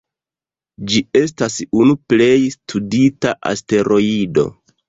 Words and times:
Ĝi 0.93 1.01
estas 1.19 1.57
unu 1.81 1.97
plej 2.13 2.33
studita 2.57 3.37
asteroido. 3.55 4.49